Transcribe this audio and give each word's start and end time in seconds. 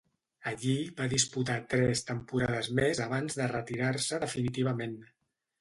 Allí 0.51 0.71
va 1.01 1.07
disputar 1.11 1.57
tres 1.75 2.01
temporades 2.09 2.71
més 2.81 3.05
abans 3.07 3.39
de 3.43 3.51
retirar-se 3.55 4.21
definitivament. 4.29 4.99